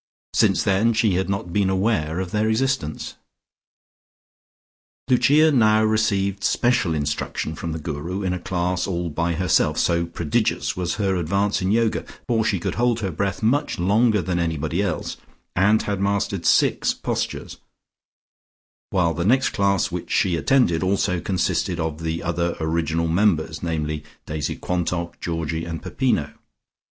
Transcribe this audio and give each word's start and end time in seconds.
Since 0.33 0.63
then 0.63 0.93
she 0.93 1.13
had 1.13 1.29
not 1.29 1.53
been 1.53 1.69
aware 1.69 2.19
of 2.19 2.31
their 2.31 2.49
existence. 2.49 3.17
Lucia 5.07 5.51
now 5.51 5.83
received 5.83 6.43
special 6.43 6.95
instruction 6.95 7.53
from 7.53 7.71
the 7.71 7.77
Guru 7.77 8.23
in 8.23 8.33
a 8.33 8.39
class 8.39 8.87
all 8.87 9.11
by 9.11 9.33
herself 9.33 9.77
so 9.77 10.07
prodigious 10.07 10.75
was 10.75 10.95
her 10.95 11.17
advance 11.17 11.61
in 11.61 11.69
Yoga, 11.71 12.03
for 12.27 12.43
she 12.43 12.59
could 12.59 12.73
hold 12.81 13.01
her 13.01 13.11
breath 13.11 13.43
much 13.43 13.77
longer 13.77 14.23
than 14.23 14.39
anybody 14.39 14.81
else, 14.81 15.17
and 15.55 15.83
had 15.83 16.01
mastered 16.01 16.47
six 16.47 16.95
postures, 16.95 17.57
while 18.89 19.13
the 19.13 19.23
next 19.23 19.49
class 19.49 19.91
which 19.91 20.09
she 20.09 20.35
attended 20.35 20.81
also 20.81 21.19
consisted 21.21 21.79
of 21.79 21.99
the 22.01 22.23
other 22.23 22.57
original 22.59 23.07
members, 23.07 23.61
namely 23.61 24.03
Daisy 24.25 24.55
Quantock, 24.55 25.19
Georgie 25.21 25.63
and 25.65 25.83
Peppino. 25.83 26.33